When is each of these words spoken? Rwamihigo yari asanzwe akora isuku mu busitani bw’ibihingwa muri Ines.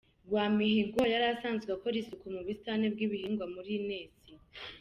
Rwamihigo 0.27 1.01
yari 1.13 1.25
asanzwe 1.33 1.69
akora 1.75 1.95
isuku 2.01 2.25
mu 2.33 2.41
busitani 2.45 2.85
bw’ibihingwa 2.93 3.45
muri 3.55 3.69
Ines. 3.79 4.13